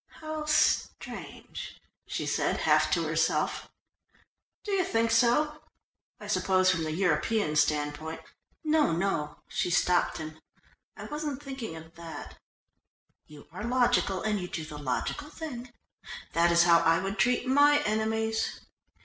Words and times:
"How 0.19 0.45
strange!" 0.45 1.79
she 2.07 2.25
said, 2.25 2.61
half 2.61 2.89
to 2.93 3.03
herself. 3.03 3.69
"Do 4.63 4.71
you 4.71 4.83
think 4.83 5.11
so? 5.11 5.61
I 6.19 6.25
suppose 6.25 6.71
from 6.71 6.81
the 6.83 6.91
European 6.91 7.55
standpoint" 7.55 8.19
"No, 8.79 8.93
no," 8.93 9.43
she 9.47 9.69
stopped 9.69 10.17
him. 10.17 10.39
"I 10.97 11.03
wasn't 11.05 11.43
thinking 11.43 11.75
of 11.75 11.93
that. 11.97 12.39
You 13.27 13.45
are 13.51 13.63
logical 13.63 14.23
and 14.23 14.41
you 14.41 14.47
do 14.47 14.65
the 14.65 14.79
logical 14.79 15.29
thing. 15.29 15.71
That 16.33 16.51
is 16.51 16.63
how 16.63 16.79
I 16.79 16.97
would 16.97 17.19
treat 17.19 17.45
my 17.45 17.77
enemies." 17.83 18.59